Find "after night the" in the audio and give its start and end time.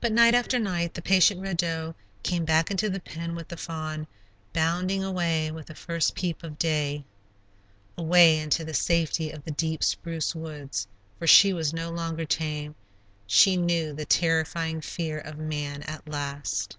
0.34-1.00